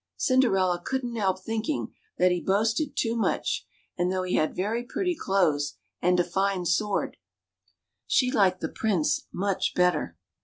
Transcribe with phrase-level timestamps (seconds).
[0.17, 5.15] Cinderella couldn't help thinking that he boasted too much; and though he had very pretty
[5.15, 7.17] clothes and a fine sword,
[8.07, 10.17] she liked the Prince much better.